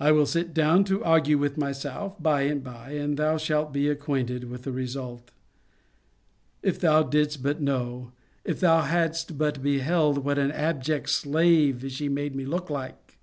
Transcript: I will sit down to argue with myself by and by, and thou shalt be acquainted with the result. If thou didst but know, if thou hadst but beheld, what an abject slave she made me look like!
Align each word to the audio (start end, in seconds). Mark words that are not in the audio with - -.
I 0.00 0.10
will 0.10 0.26
sit 0.26 0.52
down 0.52 0.82
to 0.86 1.04
argue 1.04 1.38
with 1.38 1.56
myself 1.56 2.20
by 2.20 2.42
and 2.42 2.64
by, 2.64 2.90
and 2.94 3.16
thou 3.16 3.36
shalt 3.36 3.72
be 3.72 3.88
acquainted 3.88 4.50
with 4.50 4.62
the 4.62 4.72
result. 4.72 5.30
If 6.60 6.80
thou 6.80 7.04
didst 7.04 7.40
but 7.40 7.62
know, 7.62 8.10
if 8.44 8.58
thou 8.58 8.82
hadst 8.82 9.38
but 9.38 9.62
beheld, 9.62 10.24
what 10.24 10.38
an 10.40 10.50
abject 10.50 11.08
slave 11.10 11.84
she 11.92 12.08
made 12.08 12.34
me 12.34 12.44
look 12.44 12.68
like! 12.68 13.16